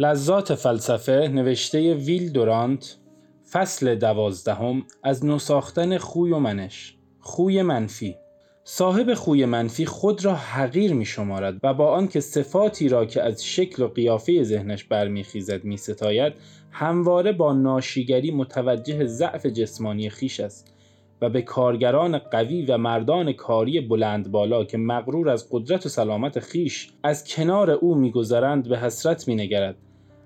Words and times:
لذات 0.00 0.54
فلسفه 0.54 1.28
نوشته 1.32 1.94
ویل 1.94 2.32
دورانت 2.32 2.96
فصل 3.50 3.94
دوازدهم 3.94 4.84
از 5.02 5.24
نوساختن 5.24 5.98
خوی 5.98 6.32
و 6.32 6.38
منش 6.38 6.96
خوی 7.18 7.62
منفی. 7.62 8.16
صاحب 8.64 9.14
خوی 9.14 9.44
منفی 9.44 9.86
خود 9.86 10.24
را 10.24 10.34
حقیر 10.34 10.92
می 10.92 11.04
شمارد 11.04 11.60
و 11.62 11.74
با 11.74 11.94
آنکه 11.94 12.20
صفاتی 12.20 12.88
را 12.88 13.06
که 13.06 13.22
از 13.22 13.44
شکل 13.44 13.82
و 13.82 13.88
قیافه 13.88 14.42
ذهنش 14.42 14.84
برمیخیزد 14.84 15.64
می 15.64 15.76
ستاید 15.76 16.32
همواره 16.70 17.32
با 17.32 17.52
ناشیگری 17.52 18.30
متوجه 18.30 19.06
ضعف 19.06 19.46
جسمانی 19.46 20.10
خیش 20.10 20.40
است 20.40 20.74
و 21.20 21.30
به 21.30 21.42
کارگران 21.42 22.18
قوی 22.18 22.66
و 22.66 22.78
مردان 22.78 23.32
کاری 23.32 23.80
بلند 23.80 24.30
بالا 24.30 24.64
که 24.64 24.78
مغرور 24.78 25.28
از 25.28 25.48
قدرت 25.50 25.86
و 25.86 25.88
سلامت 25.88 26.38
خیش 26.38 26.92
از 27.02 27.24
کنار 27.24 27.70
او 27.70 27.94
میگذرند 27.94 28.68
به 28.68 28.78
حسرت 28.78 29.28
مینگرد. 29.28 29.76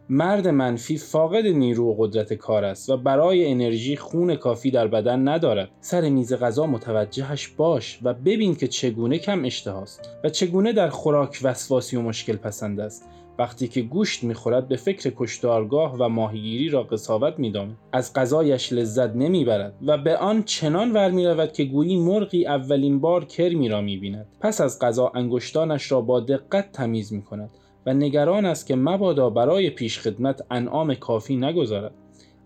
مرد 0.09 0.49
منفی 0.49 0.99
فاقد 0.99 1.47
نیرو 1.47 1.85
و 1.85 1.95
قدرت 1.99 2.33
کار 2.33 2.65
است 2.65 2.91
و 2.91 2.97
برای 2.97 3.47
انرژی 3.47 3.97
خون 3.97 4.35
کافی 4.37 4.71
در 4.71 4.89
بدن 4.89 5.29
ندارد. 5.29 5.69
سر 5.81 6.09
میز 6.09 6.35
غذا 6.35 6.67
متوجهش 6.67 7.49
باش 7.49 7.99
و 8.03 8.15
ببین 8.15 8.55
که 8.55 8.69
چگونه 8.69 9.19
کم 9.19 9.45
اشتهاست 9.45 10.11
و 10.25 10.29
چگونه 10.29 10.73
در 10.73 10.89
خوراک 10.89 11.41
وسواسی 11.43 11.97
و 11.97 12.03
مشکل 12.03 12.37
پسند 12.37 12.81
است. 12.81 13.09
وقتی 13.39 13.69
که 13.69 13.83
گوشت 13.83 14.25
می‌خورد 14.25 14.69
به 14.69 14.77
فکر 14.77 15.13
کشتارگاه 15.17 15.97
و 15.99 16.09
ماهیگیری 16.09 16.69
را 16.69 16.83
قصاوت 16.83 17.39
میدامد 17.39 17.77
از 17.93 18.15
غذایش 18.15 18.73
لذت 18.73 19.17
نمی‌برد 19.17 19.75
و 19.87 19.99
به 19.99 20.17
آن 20.17 20.43
چنان 20.43 20.93
ور 20.93 21.11
می‌رود 21.11 21.53
که 21.53 21.65
گویی 21.65 21.97
مرغی 21.97 22.47
اولین 22.47 23.01
بار 23.01 23.25
کرمی 23.25 23.69
را 23.69 23.81
می‌بیند. 23.81 24.27
پس 24.41 24.61
از 24.61 24.79
غذا 24.79 25.13
انگشتانش 25.15 25.93
را 25.93 26.01
با 26.01 26.21
دقت 26.21 26.73
تمیز 26.73 27.13
می‌کند. 27.13 27.51
و 27.87 27.95
نگران 27.95 28.47
است 28.47 28.67
که 28.67 28.77
مبادا 28.77 29.31
برای 29.31 29.71
پیشخدمت 29.71 30.45
انعام 30.51 30.95
کافی 30.95 31.37
نگذارد. 31.37 31.95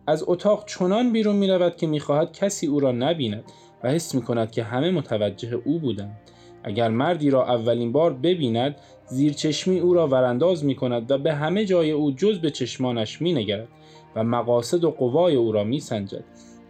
از 0.06 0.24
اتاق 0.26 0.64
چنان 0.64 1.12
بیرون 1.12 1.36
می 1.36 1.70
که 1.76 1.86
می‌خواهد 1.86 2.32
کسی 2.32 2.66
او 2.66 2.80
را 2.80 2.92
نبیند 2.92 3.44
و 3.84 3.90
حس 3.90 4.14
می 4.14 4.22
کند 4.22 4.50
که 4.50 4.62
همه 4.62 4.90
متوجه 4.90 5.54
او 5.64 5.78
بودند. 5.78 6.20
اگر 6.64 6.88
مردی 6.88 7.30
را 7.30 7.46
اولین 7.46 7.92
بار 7.92 8.12
ببیند 8.12 8.76
زیر 9.06 9.32
چشمی 9.32 9.78
او 9.78 9.94
را 9.94 10.06
ورانداز 10.06 10.64
می 10.64 10.74
کند 10.74 11.10
و 11.10 11.18
به 11.18 11.34
همه 11.34 11.64
جای 11.64 11.90
او 11.90 12.10
جز 12.10 12.38
به 12.38 12.50
چشمانش 12.50 13.22
می 13.22 13.32
نگرد 13.32 13.68
و 14.16 14.24
مقاصد 14.24 14.84
و 14.84 14.90
قوای 14.90 15.34
او 15.34 15.52
را 15.52 15.64
می 15.64 15.80
سنجد. 15.80 16.24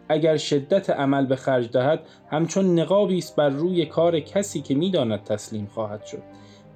اگر 0.08 0.36
شدت 0.36 0.90
عمل 0.90 1.26
به 1.26 1.36
خرج 1.36 1.70
دهد 1.70 2.00
همچون 2.30 2.78
نقابی 2.78 3.18
است 3.18 3.36
بر 3.36 3.48
روی 3.48 3.86
کار 3.86 4.20
کسی 4.20 4.60
که 4.60 4.74
می‌داند 4.74 5.24
تسلیم 5.24 5.66
خواهد 5.66 6.04
شد. 6.04 6.22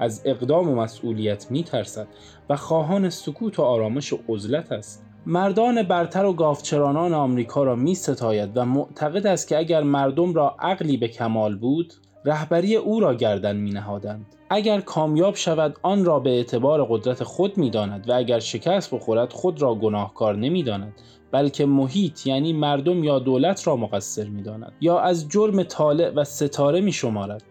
از 0.03 0.22
اقدام 0.25 0.69
و 0.69 0.75
مسئولیت 0.75 1.50
می 1.50 1.64
ترسد 1.64 2.06
و 2.50 2.56
خواهان 2.56 3.11
سکوت 3.11 3.58
و 3.58 3.62
آرامش 3.62 4.12
و 4.12 4.19
عزلت 4.28 4.72
است 4.72 5.05
مردان 5.27 5.83
برتر 5.83 6.25
و 6.25 6.33
گاوچرانان 6.33 7.14
آمریکا 7.14 7.62
را 7.64 7.77
می 7.77 7.95
ستاید 7.95 8.50
و 8.55 8.64
معتقد 8.64 9.27
است 9.27 9.48
که 9.48 9.58
اگر 9.58 9.83
مردم 9.83 10.34
را 10.34 10.56
عقلی 10.58 10.97
به 10.97 11.08
کمال 11.08 11.56
بود 11.56 11.95
رهبری 12.25 12.77
او 12.77 13.00
را 13.00 13.14
گردن 13.14 13.56
می 13.56 13.70
نهادند. 13.70 14.27
اگر 14.50 14.80
کامیاب 14.80 15.34
شود 15.34 15.77
آن 15.83 16.05
را 16.05 16.20
به 16.20 16.30
اعتبار 16.30 16.84
قدرت 16.84 17.25
خود 17.25 17.58
می 17.58 17.70
داند 17.70 18.11
و 18.11 18.12
اگر 18.12 18.39
شکست 18.39 18.95
بخورد 18.95 19.33
خود 19.33 19.62
را 19.62 19.75
گناهکار 19.75 20.36
نمی 20.36 20.62
داند 20.62 20.92
بلکه 21.30 21.67
محیط 21.67 22.27
یعنی 22.27 22.53
مردم 22.53 23.05
یا 23.05 23.19
دولت 23.19 23.67
را 23.67 23.77
مقصر 23.77 24.25
می 24.25 24.42
داند 24.42 24.73
یا 24.80 25.00
از 25.00 25.28
جرم 25.28 25.62
طالع 25.62 26.11
و 26.11 26.25
ستاره 26.25 26.80
می 26.80 26.92
شمارد 26.92 27.42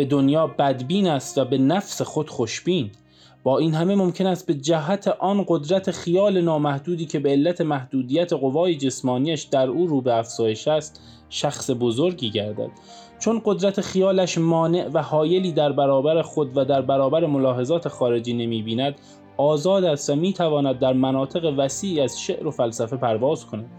به 0.00 0.06
دنیا 0.06 0.46
بدبین 0.46 1.08
است 1.08 1.38
و 1.38 1.44
به 1.44 1.58
نفس 1.58 2.02
خود 2.02 2.30
خوشبین. 2.30 2.90
با 3.42 3.58
این 3.58 3.74
همه 3.74 3.94
ممکن 3.94 4.26
است 4.26 4.46
به 4.46 4.54
جهت 4.54 5.08
آن 5.08 5.44
قدرت 5.48 5.90
خیال 5.90 6.40
نامحدودی 6.40 7.06
که 7.06 7.18
به 7.18 7.30
علت 7.30 7.60
محدودیت 7.60 8.32
قوای 8.32 8.76
جسمانیش 8.76 9.42
در 9.42 9.68
او 9.68 9.86
رو 9.86 10.00
به 10.00 10.14
افزایش 10.14 10.68
است 10.68 11.00
شخص 11.28 11.70
بزرگی 11.80 12.30
گردد. 12.30 12.70
چون 13.18 13.42
قدرت 13.44 13.80
خیالش 13.80 14.38
مانع 14.38 14.88
و 14.94 15.02
حایلی 15.02 15.52
در 15.52 15.72
برابر 15.72 16.22
خود 16.22 16.56
و 16.56 16.64
در 16.64 16.82
برابر 16.82 17.26
ملاحظات 17.26 17.88
خارجی 17.88 18.32
نمی 18.32 18.62
بیند 18.62 18.94
آزاد 19.36 19.84
است 19.84 20.10
و 20.10 20.16
می 20.16 20.32
تواند 20.32 20.78
در 20.78 20.92
مناطق 20.92 21.54
وسیعی 21.56 22.00
از 22.00 22.20
شعر 22.20 22.46
و 22.46 22.50
فلسفه 22.50 22.96
پرواز 22.96 23.46
کند. 23.46 23.70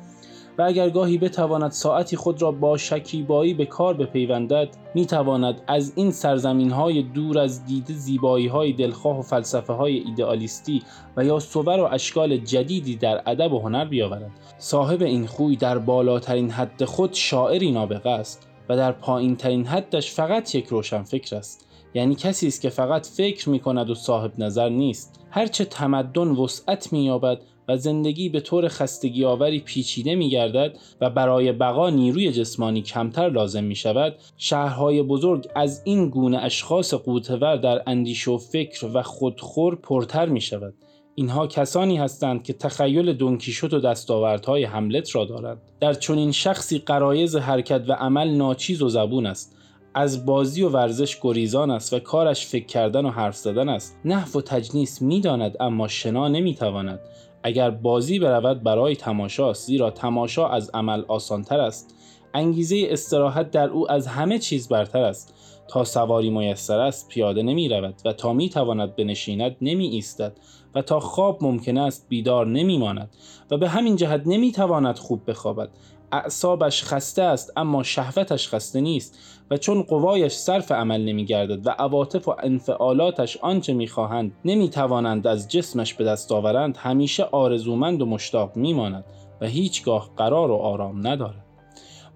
اگر 0.61 0.89
گاهی 0.89 1.17
بتواند 1.17 1.71
ساعتی 1.71 2.17
خود 2.17 2.41
را 2.41 2.51
با 2.51 2.77
شکیبایی 2.77 3.53
به 3.53 3.65
کار 3.65 3.93
بپیوندد 3.93 4.69
می 4.95 5.05
تواند 5.05 5.61
از 5.67 5.93
این 5.95 6.11
سرزمین 6.11 6.71
های 6.71 7.03
دور 7.03 7.39
از 7.39 7.65
دید 7.65 7.85
زیبایی 7.91 8.47
های 8.47 8.73
دلخواه 8.73 9.19
و 9.19 9.21
فلسفه 9.21 9.73
های 9.73 9.97
ایدئالیستی 9.97 10.83
و 11.17 11.25
یا 11.25 11.39
صور 11.39 11.79
و 11.79 11.83
اشکال 11.91 12.37
جدیدی 12.37 12.95
در 12.95 13.21
ادب 13.25 13.53
و 13.53 13.59
هنر 13.59 13.85
بیاورد. 13.85 14.31
صاحب 14.57 15.01
این 15.01 15.27
خوی 15.27 15.55
در 15.55 15.77
بالاترین 15.77 16.51
حد 16.51 16.85
خود 16.85 17.13
شاعری 17.13 17.71
نابغه 17.71 18.09
است 18.09 18.49
و 18.69 18.75
در 18.75 18.91
پایین 18.91 19.35
ترین 19.35 19.65
حدش 19.65 20.11
فقط 20.11 20.55
یک 20.55 20.67
روشن 20.67 21.03
فکر 21.03 21.35
است. 21.35 21.67
یعنی 21.93 22.15
کسی 22.15 22.47
است 22.47 22.61
که 22.61 22.69
فقط 22.69 23.07
فکر 23.07 23.49
می 23.49 23.59
کند 23.59 23.89
و 23.89 23.95
صاحب 23.95 24.31
نظر 24.37 24.69
نیست. 24.69 25.19
هرچه 25.29 25.65
تمدن 25.65 26.27
وسعت 26.27 26.93
می 26.93 27.05
یابد 27.05 27.41
زندگی 27.77 28.29
به 28.29 28.39
طور 28.39 28.67
خستگی 28.67 29.25
آوری 29.25 29.59
پیچیده 29.59 30.15
می 30.15 30.29
گردد 30.29 30.77
و 31.01 31.09
برای 31.09 31.51
بقا 31.51 31.89
نیروی 31.89 32.31
جسمانی 32.31 32.81
کمتر 32.81 33.29
لازم 33.29 33.63
می 33.63 33.75
شود 33.75 34.15
شهرهای 34.37 35.03
بزرگ 35.03 35.47
از 35.55 35.81
این 35.85 36.09
گونه 36.09 36.37
اشخاص 36.37 36.93
قوتور 36.93 37.57
در 37.57 37.83
اندیش 37.87 38.27
و 38.27 38.37
فکر 38.37 38.85
و 38.93 39.01
خودخور 39.01 39.75
پرتر 39.75 40.25
می 40.25 40.41
شود 40.41 40.73
اینها 41.15 41.47
کسانی 41.47 41.97
هستند 41.97 42.43
که 42.43 42.53
تخیل 42.53 43.13
دونکیشوت 43.13 43.73
و 43.73 43.79
دستاوردهای 43.79 44.63
حملت 44.63 45.15
را 45.15 45.25
دارند. 45.25 45.57
در 45.79 45.93
چنین 45.93 46.31
شخصی 46.31 46.79
قرایز 46.79 47.35
حرکت 47.35 47.83
و 47.87 47.93
عمل 47.93 48.29
ناچیز 48.29 48.81
و 48.81 48.89
زبون 48.89 49.25
است. 49.25 49.57
از 49.93 50.25
بازی 50.25 50.63
و 50.63 50.69
ورزش 50.69 51.17
گریزان 51.21 51.71
است 51.71 51.93
و 51.93 51.99
کارش 51.99 52.45
فکر 52.45 52.65
کردن 52.65 53.05
و 53.05 53.09
حرف 53.09 53.35
زدن 53.35 53.69
است. 53.69 53.97
نحو 54.05 54.39
و 54.39 54.41
تجنیس 54.41 55.01
می‌داند 55.01 55.55
اما 55.59 55.87
شنا 55.87 56.27
نمی‌تواند. 56.27 56.99
اگر 57.43 57.69
بازی 57.69 58.19
برود 58.19 58.63
برای 58.63 58.95
تماشاست 58.95 59.67
زیرا 59.67 59.91
تماشا 59.91 60.47
از 60.47 60.71
عمل 60.73 61.03
آسانتر 61.07 61.59
است. 61.59 61.95
انگیزه 62.33 62.87
استراحت 62.89 63.51
در 63.51 63.69
او 63.69 63.91
از 63.91 64.07
همه 64.07 64.39
چیز 64.39 64.67
برتر 64.67 65.03
است. 65.03 65.33
تا 65.67 65.83
سواری 65.83 66.29
میسر 66.29 66.79
است 66.79 67.07
پیاده 67.07 67.43
نمی 67.43 67.69
رود 67.69 68.01
و 68.05 68.13
تا 68.13 68.33
می 68.33 68.49
تواند 68.49 68.95
بنشیند 68.95 69.55
نمی 69.61 69.87
ایستد 69.87 70.37
و 70.75 70.81
تا 70.81 70.99
خواب 70.99 71.43
ممکن 71.43 71.77
است 71.77 72.05
بیدار 72.09 72.47
نمی 72.47 72.77
ماند 72.77 73.09
و 73.51 73.57
به 73.57 73.69
همین 73.69 73.95
جهت 73.95 74.21
نمی 74.25 74.51
تواند 74.51 74.97
خوب 74.97 75.29
بخوابد. 75.29 75.69
اعصابش 76.11 76.83
خسته 76.83 77.21
است 77.21 77.53
اما 77.57 77.83
شهوتش 77.83 78.47
خسته 78.47 78.81
نیست 78.81 79.19
و 79.51 79.57
چون 79.57 79.81
قوایش 79.81 80.33
صرف 80.33 80.71
عمل 80.71 81.01
نمی 81.01 81.25
گردد 81.25 81.67
و 81.67 81.69
عواطف 81.69 82.27
و 82.27 82.35
انفعالاتش 82.39 83.37
آنچه 83.37 83.73
می 83.73 83.87
خواهند 83.87 84.31
نمی 84.45 84.69
توانند 84.69 85.27
از 85.27 85.47
جسمش 85.47 85.93
به 85.93 86.03
دست 86.03 86.31
آورند 86.31 86.77
همیشه 86.77 87.23
آرزومند 87.23 88.01
و 88.01 88.05
مشتاق 88.05 88.55
می 88.55 88.73
ماند 88.73 89.03
و 89.41 89.45
هیچگاه 89.45 90.09
قرار 90.17 90.51
و 90.51 90.55
آرام 90.55 91.07
ندارد. 91.07 91.50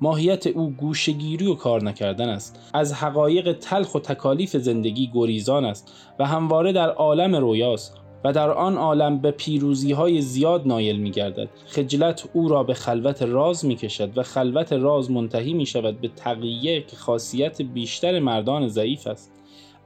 ماهیت 0.01 0.47
او 0.47 0.69
گوشگیری 0.69 1.47
و 1.47 1.55
کار 1.55 1.83
نکردن 1.83 2.29
است 2.29 2.71
از 2.73 2.93
حقایق 2.93 3.53
تلخ 3.53 3.95
و 3.95 3.99
تکالیف 3.99 4.57
زندگی 4.57 5.11
گریزان 5.13 5.65
است 5.65 5.91
و 6.19 6.25
همواره 6.25 6.71
در 6.71 6.89
عالم 6.89 7.35
رویاست 7.35 7.97
و 8.25 8.33
در 8.33 8.51
آن 8.51 8.77
عالم 8.77 9.17
به 9.17 9.31
پیروزی 9.31 9.91
های 9.91 10.21
زیاد 10.21 10.67
نایل 10.67 10.97
می 10.97 11.11
گردد. 11.11 11.49
خجلت 11.65 12.29
او 12.33 12.47
را 12.47 12.63
به 12.63 12.73
خلوت 12.73 13.21
راز 13.21 13.65
می 13.65 13.75
کشد 13.75 14.17
و 14.17 14.23
خلوت 14.23 14.73
راز 14.73 15.11
منتهی 15.11 15.53
می 15.53 15.65
شود 15.65 16.01
به 16.01 16.07
تقیه 16.07 16.81
که 16.81 16.95
خاصیت 16.95 17.61
بیشتر 17.61 18.19
مردان 18.19 18.67
ضعیف 18.67 19.07
است. 19.07 19.34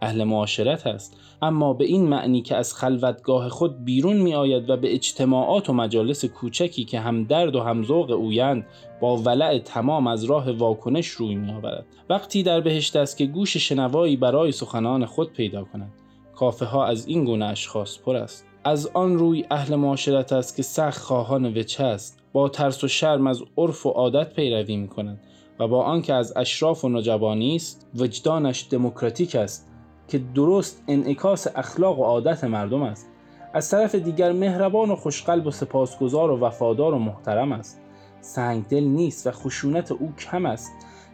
اهل 0.02 0.24
معاشرت 0.24 0.88
است 0.88 1.18
اما 1.42 1.74
به 1.74 1.86
این 1.86 2.08
معنی 2.08 2.42
که 2.42 2.56
از 2.56 2.74
خلوتگاه 2.74 3.50
خود 3.50 3.86
بیرون 3.86 4.18
می 4.18 4.36
آید 4.36 4.70
و 4.70 4.78
به 4.78 4.94
اجتماعات 4.94 5.70
و 5.70 5.74
مجالس 5.74 6.26
کوچکی 6.26 6.86
که 6.86 7.00
هم 7.00 7.24
درد 7.24 7.56
و 7.56 7.62
هم 7.62 7.84
ذوق 7.84 8.12
اویند 8.12 8.66
با 9.02 9.18
ولع 9.18 9.60
تمام 9.60 10.08
از 10.08 10.24
راه 10.24 10.52
واکنش 10.52 11.08
روی 11.08 11.36
می 11.36 11.52
آورد 11.52 11.86
وقتی 12.10 12.44
در 12.44 12.62
بهشت 12.62 12.96
است 12.96 13.18
که 13.18 13.26
گوش 13.26 13.58
شنوایی 13.58 14.18
برای 14.18 14.52
سخنان 14.52 15.06
خود 15.06 15.34
پیدا 15.34 15.64
کند. 15.64 15.92
کافه 16.36 16.66
ها 16.66 16.86
از 16.86 17.08
این 17.08 17.26
گونه 17.26 17.46
اشخاص 17.46 18.00
پر 18.00 18.16
است. 18.16 18.46
از 18.64 18.88
آن 18.88 19.18
روی 19.18 19.46
اهل 19.52 19.76
معاشرت 19.76 20.34
است 20.34 20.56
که 20.56 20.64
سخت 20.64 21.02
خواهان 21.02 21.46
وچه 21.46 21.84
است. 21.84 22.20
با 22.34 22.50
ترس 22.50 22.84
و 22.84 22.88
شرم 22.88 23.28
از 23.28 23.44
عرف 23.58 23.86
و 23.86 23.90
عادت 23.90 24.34
پیروی 24.34 24.78
می 24.78 24.88
کند 24.88 25.20
و 25.60 25.68
با 25.68 25.84
آنکه 25.84 26.14
از 26.14 26.34
اشراف 26.36 26.86
و 26.86 26.90
نجبانی 26.90 27.56
است 27.56 27.88
وجدانش 27.96 28.68
دموکراتیک 28.70 29.36
است. 29.36 29.69
که 30.10 30.22
درست 30.36 30.84
انعکاس 30.88 31.48
اخلاق 31.56 32.00
و 32.00 32.04
عادت 32.04 32.44
مردم 32.44 32.84
است. 32.84 33.08
از 33.54 33.70
طرف 33.70 33.96
دیگر 33.96 34.32
مهربان 34.32 34.92
و 34.92 34.96
خوشقلب 34.96 35.48
و 35.48 35.52
سپاسگزار 35.52 36.32
و 36.32 36.40
وفادار 36.40 36.94
و 36.94 37.00
محترم 37.00 37.52
است. 37.52 37.82
سنگدل 38.22 38.84
نیست 38.84 39.28
و 39.28 39.32
خشونت 39.32 39.92
او 39.92 40.14
کم 40.18 40.46
است. 40.46 40.72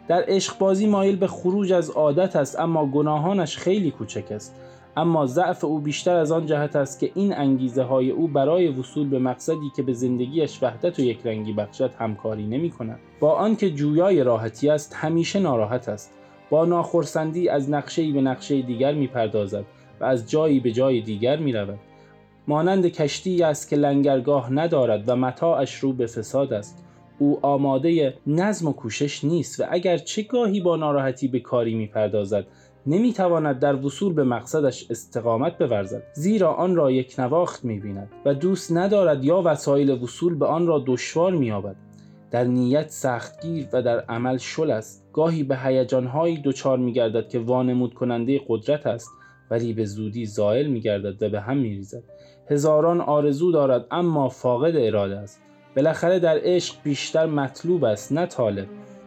در 0.08 0.24
عشق 0.28 0.58
بازی 0.58 0.86
مایل 0.86 1.16
به 1.16 1.26
خروج 1.26 1.72
از 1.72 1.90
عادت 1.90 2.36
است 2.36 2.60
اما 2.60 2.86
گناهانش 2.86 3.56
خیلی 3.56 3.90
کوچک 3.90 4.32
است. 4.32 4.54
اما 4.96 5.26
ضعف 5.26 5.64
او 5.64 5.78
بیشتر 5.78 6.16
از 6.16 6.32
آن 6.32 6.46
جهت 6.46 6.76
است 6.76 7.00
که 7.00 7.10
این 7.14 7.36
انگیزه 7.36 7.82
های 7.82 8.10
او 8.10 8.28
برای 8.28 8.68
وصول 8.68 9.08
به 9.08 9.18
مقصدی 9.18 9.70
که 9.76 9.82
به 9.82 9.92
زندگیش 9.92 10.62
وحدت 10.62 10.98
و 10.98 11.02
یکرنگی 11.02 11.52
بخشد 11.52 11.94
همکاری 11.98 12.46
نمی 12.46 12.70
کند. 12.70 12.98
با 13.20 13.32
آنکه 13.32 13.70
جویای 13.70 14.22
راحتی 14.22 14.70
است 14.70 14.94
همیشه 14.94 15.38
ناراحت 15.38 15.88
است. 15.88 16.12
با 16.50 16.64
ناخرسندی 16.64 17.48
از 17.48 17.70
نقشه 17.70 18.12
به 18.12 18.20
نقشه 18.20 18.62
دیگر 18.62 18.94
می 18.94 19.06
پردازد 19.06 19.64
و 20.00 20.04
از 20.04 20.30
جایی 20.30 20.60
به 20.60 20.72
جای 20.72 21.00
دیگر 21.00 21.36
می 21.36 21.52
رود. 21.52 21.78
مانند 22.48 22.86
کشتی 22.86 23.42
است 23.42 23.68
که 23.68 23.76
لنگرگاه 23.76 24.52
ندارد 24.52 25.08
و 25.08 25.16
متاعش 25.16 25.74
رو 25.74 25.92
به 25.92 26.06
فساد 26.06 26.52
است. 26.52 26.84
او 27.18 27.38
آماده 27.42 28.14
نظم 28.26 28.68
و 28.68 28.72
کوشش 28.72 29.24
نیست 29.24 29.60
و 29.60 29.64
اگر 29.70 29.98
چه 29.98 30.22
گاهی 30.22 30.60
با 30.60 30.76
ناراحتی 30.76 31.28
به 31.28 31.40
کاری 31.40 31.74
می 31.74 31.86
پردازد 31.86 32.46
نمی‌تواند 32.86 33.58
در 33.58 33.74
وصول 33.74 34.12
به 34.12 34.24
مقصدش 34.24 34.90
استقامت 34.90 35.58
بورزد 35.58 36.02
زیرا 36.14 36.52
آن 36.52 36.76
را 36.76 36.90
یک 36.90 37.14
نواخت 37.18 37.64
می‌بیند 37.64 38.08
و 38.24 38.34
دوست 38.34 38.72
ندارد 38.72 39.24
یا 39.24 39.42
وسایل 39.44 39.90
وصول 39.90 40.34
به 40.34 40.46
آن 40.46 40.66
را 40.66 40.84
دشوار 40.86 41.32
مییابد. 41.32 41.76
در 42.30 42.44
نیت 42.44 42.90
سختگیر 42.90 43.66
و 43.72 43.82
در 43.82 44.00
عمل 44.00 44.36
شل 44.36 44.70
است. 44.70 45.05
گاهی 45.16 45.42
به 45.42 45.56
هیجانهایی 45.56 46.42
دچار 46.44 46.78
میگردد 46.78 47.28
که 47.28 47.38
وانمود 47.38 47.94
کننده 47.94 48.40
قدرت 48.48 48.86
است 48.86 49.10
ولی 49.50 49.72
به 49.72 49.84
زودی 49.84 50.26
زائل 50.26 50.66
میگردد 50.66 51.22
و 51.22 51.28
به 51.28 51.40
هم 51.40 51.56
میریزد. 51.56 52.02
هزاران 52.50 53.00
آرزو 53.00 53.52
دارد 53.52 53.86
اما 53.90 54.28
فاقد 54.28 54.76
اراده 54.76 55.16
است. 55.16 55.42
بالاخره 55.76 56.18
در 56.18 56.38
عشق 56.42 56.74
بیشتر 56.82 57.26
مطلوب 57.26 57.84
است 57.84 58.12
نه 58.12 58.26
طالب. 58.26 58.66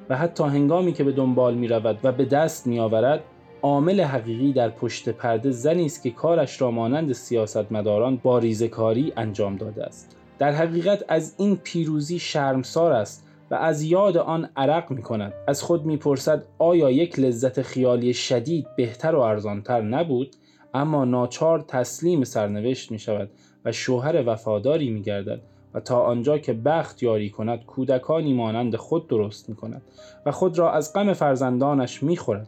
و 0.10 0.18
حتی 0.18 0.44
هنگامی 0.44 0.94
که 0.94 1.04
به 1.04 1.12
دنبال 1.12 1.54
می 1.54 1.68
رود 1.68 2.00
و 2.04 2.12
به 2.12 2.26
دست 2.26 2.68
می 2.68 2.80
آورد 2.80 3.24
عامل 3.62 4.02
حقیقی 4.02 4.54
در 4.54 4.70
پشت 4.70 5.10
پرده 5.10 5.52
زنی 5.52 5.86
است 5.86 6.04
که 6.04 6.10
کارش 6.10 6.62
را 6.62 6.72
مانند 6.72 7.12
سیاستمداران 7.12 8.18
با 8.18 8.40
ریزکاری 8.40 9.14
انجام 9.18 9.56
داده 9.56 9.84
است. 9.84 10.16
در 10.40 10.52
حقیقت 10.52 11.06
از 11.08 11.36
این 11.38 11.56
پیروزی 11.64 12.20
شرمسار 12.20 12.92
است. 12.92 13.29
و 13.52 13.56
از 13.56 13.82
یاد 13.82 14.18
آن 14.18 14.50
عرق 14.56 14.92
می 14.92 15.02
کند 15.02 15.34
از 15.48 15.62
خود 15.62 15.86
می 15.86 15.98
پرسد 15.98 16.44
آیا 16.60 16.92
یک 16.92 17.20
لذت 17.20 17.62
خیالی 17.62 18.14
شدید 18.14 18.68
بهتر 18.78 19.16
و 19.16 19.20
ارزانتر 19.20 19.82
نبود؟ 19.82 20.36
اما 20.74 21.06
ناچار 21.06 21.62
تسلیم 21.68 22.24
سرنوشت 22.24 22.92
می 22.92 23.00
شود 23.00 23.32
و 23.66 23.72
شوهر 23.72 24.24
وفاداری 24.26 24.90
می 24.90 25.02
گردد 25.02 25.42
و 25.74 25.80
تا 25.80 26.02
آنجا 26.02 26.38
که 26.38 26.54
بخت 26.54 27.04
یاری 27.04 27.30
کند 27.30 27.66
کودکانی 27.66 28.34
مانند 28.34 28.76
خود 28.76 29.08
درست 29.08 29.50
می 29.50 29.56
کند 29.56 29.82
و 30.26 30.32
خود 30.32 30.60
را 30.60 30.72
از 30.72 30.94
غم 30.94 31.14
فرزندانش 31.14 32.04
می 32.04 32.18
خورد. 32.18 32.48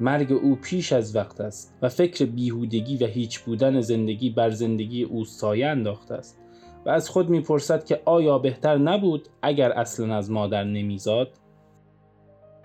مرگ 0.00 0.32
او 0.32 0.56
پیش 0.56 0.92
از 0.92 1.16
وقت 1.16 1.40
است 1.40 1.74
و 1.82 1.88
فکر 1.88 2.24
بیهودگی 2.24 2.96
و 2.96 3.06
هیچ 3.06 3.40
بودن 3.40 3.80
زندگی 3.80 4.30
بر 4.30 4.50
زندگی 4.50 5.02
او 5.02 5.24
سایه 5.24 5.66
انداخته 5.66 6.14
است. 6.14 6.43
و 6.86 6.90
از 6.90 7.08
خود 7.08 7.30
می‌پرسد 7.30 7.84
که 7.84 8.00
آیا 8.04 8.38
بهتر 8.38 8.76
نبود 8.76 9.28
اگر 9.42 9.72
اصلا 9.72 10.16
از 10.16 10.30
مادر 10.30 10.64
نمیزاد؟ 10.64 11.38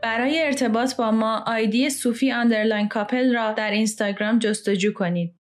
برای 0.03 0.39
ارتباط 0.41 0.95
با 0.95 1.11
ما 1.11 1.43
آیدی 1.47 1.89
صوفی 1.89 2.31
underline 2.31 2.87
کاپل 2.87 3.35
را 3.35 3.53
در 3.53 3.71
اینستاگرام 3.71 4.39
جستجو 4.39 4.93
کنید. 4.93 5.38